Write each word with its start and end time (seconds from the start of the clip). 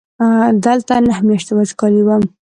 دلته 0.65 0.93
نهه 1.07 1.21
میاشتې 1.27 1.51
وچکالي 1.55 2.01
وه. 2.05 2.15